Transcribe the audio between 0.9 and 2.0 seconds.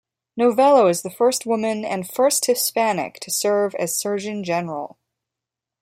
the first woman